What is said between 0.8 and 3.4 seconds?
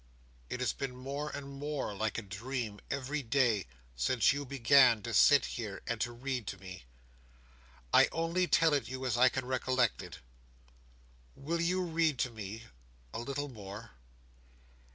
more and more like a dream, every